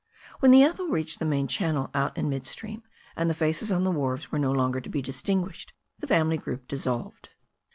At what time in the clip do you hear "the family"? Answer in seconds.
5.99-6.37